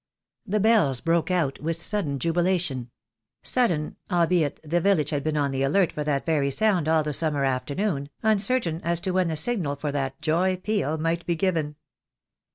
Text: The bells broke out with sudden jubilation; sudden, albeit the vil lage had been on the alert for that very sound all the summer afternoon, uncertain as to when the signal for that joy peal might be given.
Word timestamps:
The 0.47 0.59
bells 0.59 0.99
broke 0.99 1.29
out 1.29 1.59
with 1.61 1.75
sudden 1.75 2.17
jubilation; 2.17 2.89
sudden, 3.43 3.97
albeit 4.09 4.59
the 4.63 4.81
vil 4.81 4.95
lage 4.97 5.11
had 5.11 5.23
been 5.23 5.37
on 5.37 5.51
the 5.51 5.61
alert 5.61 5.91
for 5.91 6.03
that 6.03 6.25
very 6.25 6.49
sound 6.49 6.89
all 6.89 7.03
the 7.03 7.13
summer 7.13 7.45
afternoon, 7.45 8.09
uncertain 8.23 8.81
as 8.83 8.99
to 9.01 9.11
when 9.11 9.27
the 9.27 9.37
signal 9.37 9.75
for 9.75 9.91
that 9.91 10.19
joy 10.19 10.57
peal 10.57 10.97
might 10.97 11.23
be 11.27 11.35
given. 11.35 11.75